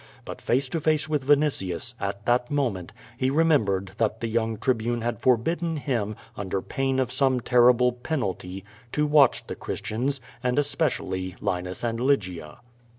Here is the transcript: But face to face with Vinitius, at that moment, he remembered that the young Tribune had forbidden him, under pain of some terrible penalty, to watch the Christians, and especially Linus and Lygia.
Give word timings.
But 0.25 0.41
face 0.41 0.67
to 0.69 0.79
face 0.81 1.07
with 1.07 1.25
Vinitius, 1.27 1.93
at 1.99 2.25
that 2.25 2.49
moment, 2.49 2.91
he 3.19 3.29
remembered 3.29 3.91
that 3.99 4.19
the 4.19 4.25
young 4.27 4.57
Tribune 4.57 5.01
had 5.01 5.21
forbidden 5.21 5.77
him, 5.77 6.15
under 6.35 6.59
pain 6.59 6.99
of 6.99 7.11
some 7.11 7.39
terrible 7.39 7.91
penalty, 7.91 8.65
to 8.93 9.05
watch 9.05 9.45
the 9.45 9.53
Christians, 9.53 10.19
and 10.41 10.57
especially 10.57 11.35
Linus 11.39 11.83
and 11.83 11.99
Lygia. 11.99 12.57